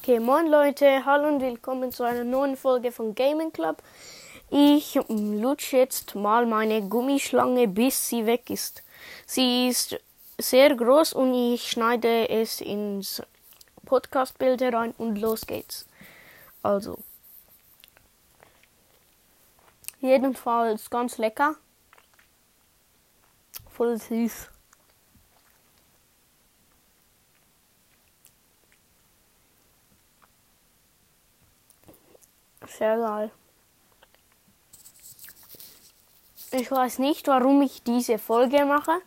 [0.00, 3.82] Okay, moin Leute, hallo und willkommen zu einer neuen Folge von Gaming Club.
[4.48, 8.82] Ich lutsche jetzt mal meine Gummischlange, bis sie weg ist.
[9.26, 9.98] Sie ist
[10.38, 13.20] sehr groß und ich schneide es ins
[13.86, 15.86] Podcast-Bild herein und los geht's.
[16.62, 16.96] Also,
[20.00, 21.56] jedenfalls ganz lecker.
[23.70, 24.48] Voll süß.
[32.76, 33.30] Sehr geil.
[36.50, 39.00] Ich weiß nicht, warum ich diese Folge mache,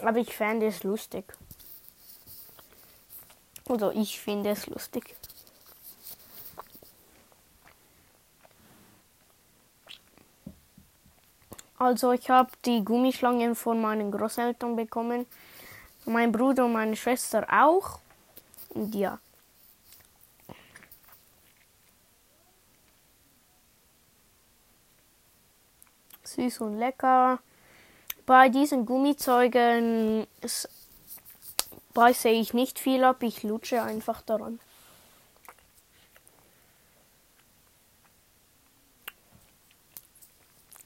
[0.00, 1.24] aber ich fände es lustig.
[3.68, 5.16] Also ich finde es lustig.
[11.78, 15.26] Also ich habe die Gummischlangen von meinen Großeltern bekommen.
[16.06, 18.00] Mein Bruder und meine Schwester auch.
[18.70, 19.18] Und ja.
[26.36, 27.38] Süß und lecker.
[28.26, 30.26] Bei diesen Gummizeugen
[31.94, 34.60] beiße ich nicht viel ab, ich lutsche einfach daran.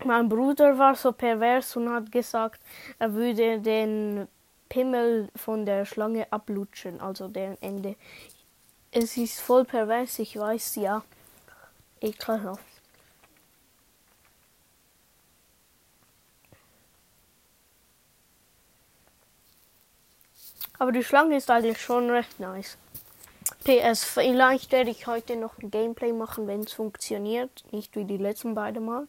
[0.04, 2.60] Mein Bruder war so pervers und hat gesagt,
[2.98, 4.28] er würde den
[4.68, 7.96] Pimmel von der Schlange ablutschen, also den Ende.
[8.92, 11.02] Es ist voll pervers, ich weiß, ja.
[12.00, 12.69] Ekelhaft.
[20.80, 22.78] Aber die Schlange ist eigentlich schon recht nice.
[23.64, 27.64] PS, vielleicht werde ich heute noch ein Gameplay machen, wenn es funktioniert.
[27.70, 29.06] Nicht wie die letzten beiden Mal.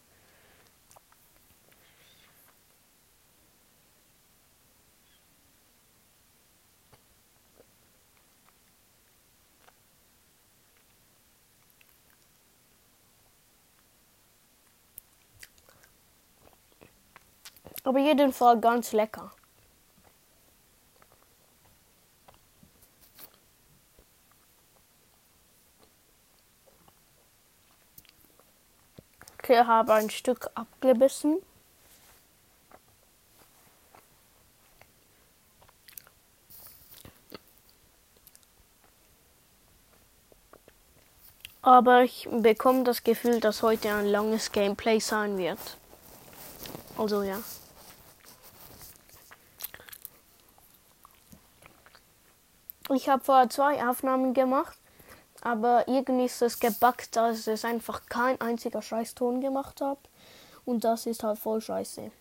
[17.85, 19.31] Aber jeden Fall ganz lecker.
[29.51, 31.37] Okay, habe ein Stück abgebissen.
[41.61, 45.59] Aber ich bekomme das Gefühl, dass heute ein langes Gameplay sein wird.
[46.97, 47.37] Also ja.
[52.93, 54.77] Ich habe vorher zwei Aufnahmen gemacht,
[55.41, 59.99] aber irgendwie ist es gebackt, dass es einfach kein einziger Scheißton gemacht habe.
[60.65, 62.11] Und das ist halt voll scheiße.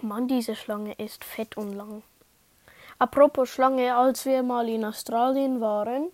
[0.00, 2.02] Mann, diese Schlange ist fett und lang.
[2.98, 6.10] Apropos Schlange, als wir mal in Australien waren,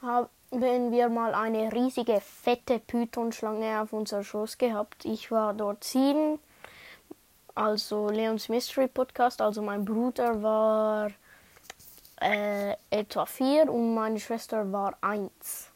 [0.00, 5.04] haben wir mal eine riesige, fette Python-Schlange auf unser Schoß gehabt.
[5.04, 6.38] Ich war dort sieben,
[7.54, 9.40] also Leons Mystery Podcast.
[9.40, 11.10] Also mein Bruder war
[12.20, 15.69] äh, etwa vier und meine Schwester war eins.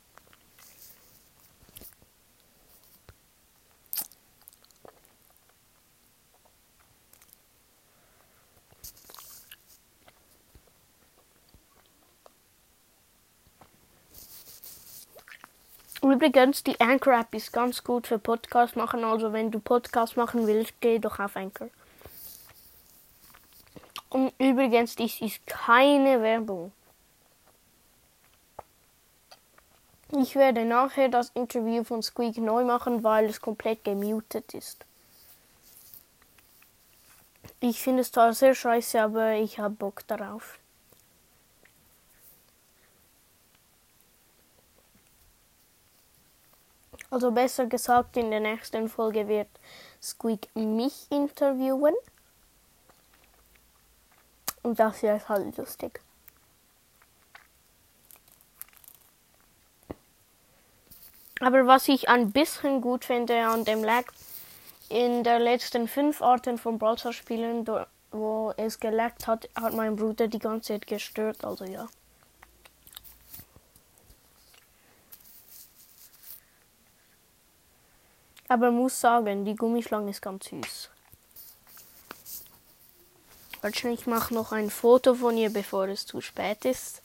[16.14, 19.02] Übrigens, die Anchor App ist ganz gut für Podcast machen.
[19.02, 21.70] Also wenn du Podcast machen willst, geh doch auf Anchor.
[24.10, 26.70] Und übrigens, dies ist keine Werbung.
[30.12, 34.86] Ich werde nachher das Interview von Squeak neu machen, weil es komplett gemutet ist.
[37.58, 40.60] Ich finde es zwar sehr scheiße, aber ich habe Bock darauf.
[47.14, 49.46] Also besser gesagt, in der nächsten Folge wird
[50.02, 51.94] Squeak mich interviewen.
[54.64, 56.00] Und das wird halt lustig.
[61.38, 64.06] Aber was ich ein bisschen gut finde an dem Lag,
[64.88, 67.64] in der letzten fünf Arten von Browser spielen,
[68.10, 71.44] wo es gelaggt hat, hat mein Bruder die ganze Zeit gestört.
[71.44, 71.86] Also ja.
[78.48, 80.90] Aber ich muss sagen, die Gummischlange ist ganz süß.
[83.62, 87.00] Warte schon, ich mache noch ein Foto von ihr, bevor es zu spät ist.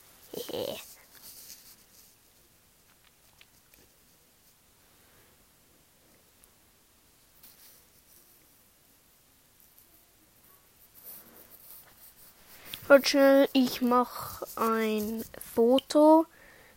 [12.87, 16.25] Warte schnell, ich mache ein Foto.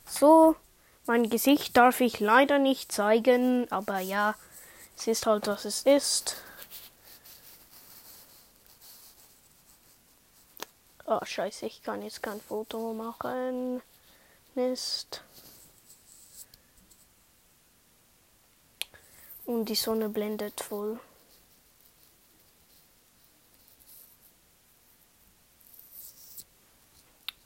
[0.06, 0.55] So,
[1.06, 4.37] mein Gesicht darf ich leider nicht zeigen, aber ja
[4.96, 6.36] es ist halt, was es ist.
[11.06, 13.82] Oh, scheiße, ich kann jetzt kein Foto machen.
[14.54, 15.22] Mist.
[19.44, 21.00] Und die Sonne blendet voll.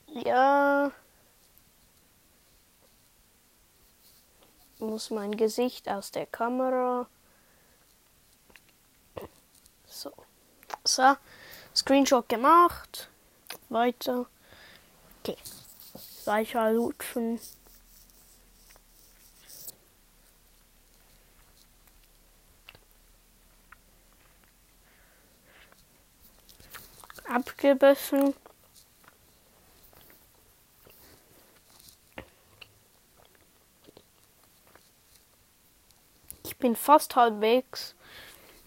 [0.08, 0.92] Ja.
[4.78, 7.08] Muss mein Gesicht aus der Kamera.
[9.86, 10.12] So.
[10.96, 11.14] So.
[11.74, 13.10] Screenshot gemacht.
[13.68, 14.24] Weiter.
[15.22, 15.36] Okay.
[16.24, 17.38] Weiter lutschen.
[27.28, 28.34] Abgebissen.
[36.42, 37.95] Ich bin fast halbwegs.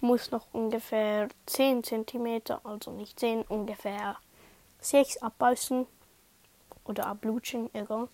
[0.02, 4.18] Muss noch ungefähr 10 cm, also nicht 10, ungefähr
[4.80, 5.86] 6 abbeißen.
[6.86, 8.08] Oder ablutschen, egal.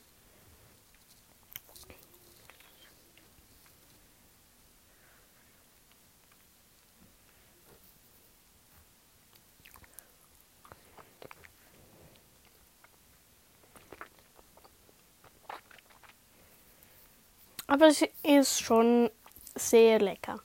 [17.67, 19.09] Aber es ist schon
[19.55, 20.39] sehr lecker.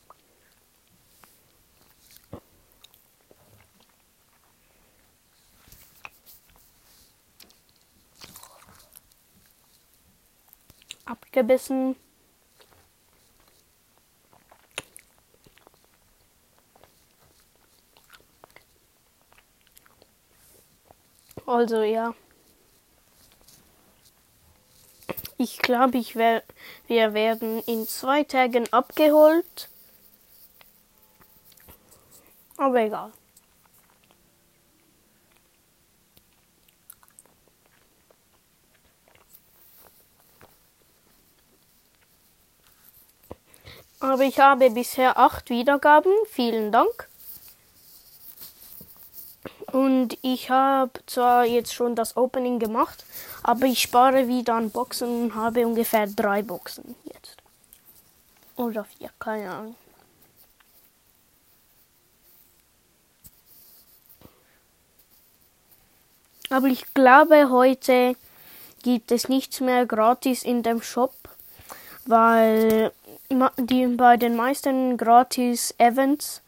[11.10, 11.96] Abgebissen.
[21.46, 22.14] Also ja.
[25.36, 26.44] Ich glaube, ich wär,
[26.86, 29.68] wir werden in zwei Tagen abgeholt.
[32.56, 33.12] Aber egal.
[44.20, 46.12] Aber ich habe bisher acht Wiedergaben.
[46.28, 47.08] Vielen Dank.
[49.72, 53.02] Und ich habe zwar jetzt schon das Opening gemacht,
[53.42, 57.38] aber ich spare wieder an Boxen und habe ungefähr drei Boxen jetzt.
[58.56, 59.76] Oder vier, keine Ahnung.
[66.50, 68.16] Aber ich glaube, heute
[68.82, 71.14] gibt es nichts mehr gratis in dem Shop,
[72.04, 72.92] weil
[73.58, 76.42] die bei den meisten gratis Events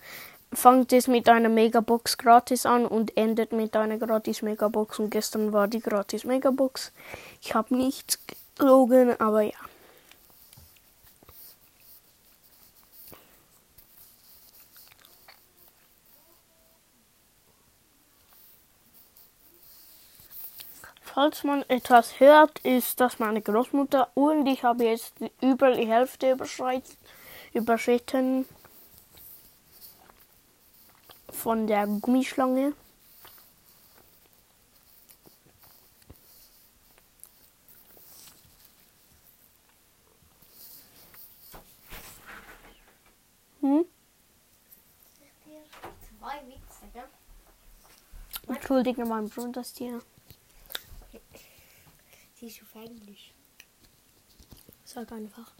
[0.52, 4.98] fängt es mit einer Megabox gratis an und endet mit einer gratis Megabox.
[4.98, 6.92] Und gestern war die gratis Megabox.
[7.40, 8.18] Ich habe nichts
[8.58, 9.71] gelogen, aber ja.
[21.14, 25.12] Falls man etwas hört, ist das meine Großmutter und ich habe jetzt
[25.42, 26.34] über die Hälfte
[27.52, 28.46] überschritten
[31.30, 32.72] von der Gummischlange.
[43.60, 43.84] Hm?
[48.48, 50.00] Entschuldige mein Bruder, das Tier.
[52.42, 53.32] Sie ist auf Englisch.
[54.84, 55.52] Sag einfach.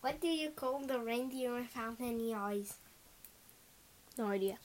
[0.00, 2.78] What do you call the reindeer without any eyes?
[4.16, 4.56] No idea.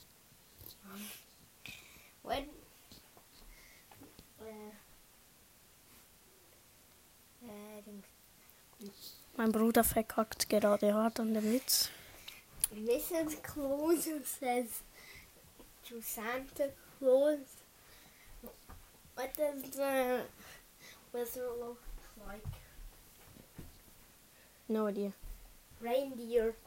[2.24, 2.46] When
[4.40, 4.46] uh,
[7.44, 8.88] uh,
[9.36, 11.90] Mein Bruder verkackt gerade hart an dem Witz.
[12.74, 13.44] Mrs.
[13.44, 14.82] Claus says
[15.84, 16.70] to Santa
[17.00, 17.55] Claus,
[19.16, 20.22] what does the
[21.12, 21.82] whistle look
[22.28, 22.44] like?
[24.68, 25.12] No idea.
[25.82, 26.54] Reindeer.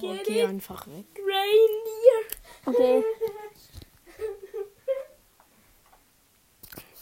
[0.00, 0.48] Get Okay, it?
[0.48, 1.04] einfach weg.
[1.18, 2.24] Reindeer.
[2.66, 3.04] Okay.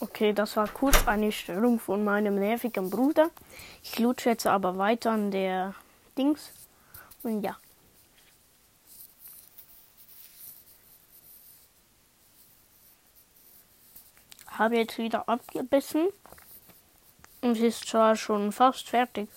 [0.01, 3.31] Okay, das war kurz eine Störung von meinem nervigen Bruder.
[3.83, 5.75] Ich lutsche jetzt aber weiter an der
[6.17, 6.53] Dings.
[7.25, 7.57] Und ja.
[14.59, 16.09] Habe jetzt wieder abgebissen.
[17.41, 19.29] Und ist zwar schon fast fertig.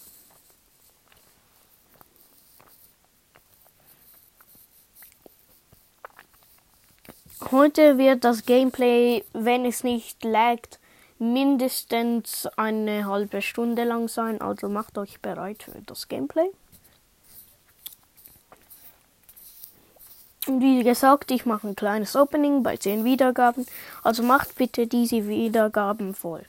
[7.51, 10.79] Heute wird das Gameplay, wenn es nicht laggt,
[11.19, 14.41] mindestens eine halbe Stunde lang sein.
[14.41, 16.49] Also macht euch bereit für das Gameplay.
[20.47, 23.65] Und wie gesagt, ich mache ein kleines Opening bei 10 Wiedergaben.
[24.03, 26.45] Also macht bitte diese Wiedergaben voll.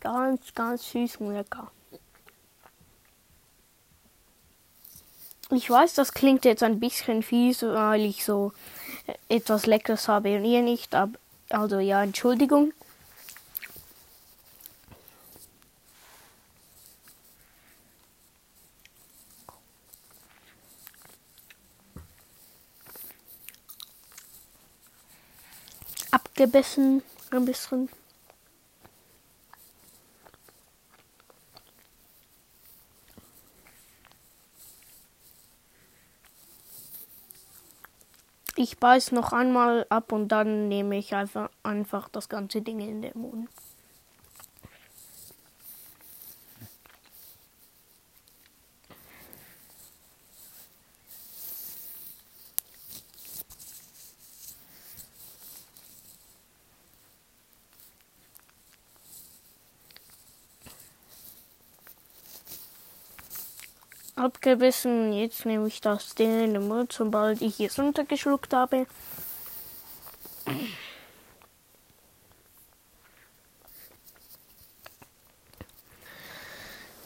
[0.00, 1.70] Ganz, ganz süß und lecker.
[5.50, 8.52] Ich weiß, das klingt jetzt ein bisschen fies, weil ich so
[9.28, 10.94] etwas Leckeres habe und ihr nicht.
[11.50, 12.72] Also ja, Entschuldigung.
[26.10, 27.88] Abgebissen ein bisschen.
[38.70, 43.00] Ich beiß noch einmal ab und dann nehme ich einfach, einfach das ganze Ding in
[43.00, 43.48] den Mund.
[64.18, 65.12] Abgebissen.
[65.12, 68.86] Jetzt nehme ich das Ding in den Mund, sobald ich es runtergeschluckt habe.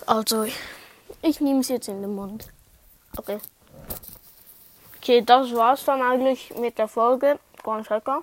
[0.07, 0.47] Also,
[1.23, 2.49] ich nehme es jetzt in den Mund.
[3.17, 3.39] Okay.
[4.99, 7.39] Okay, das war's dann eigentlich mit der Folge.
[7.63, 8.23] Ganz lecker.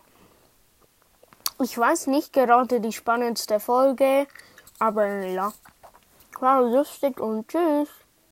[1.61, 4.27] Ich weiß nicht gerade die spannendste Folge,
[4.79, 5.53] aber ja.
[6.39, 7.89] War lustig und tschüss.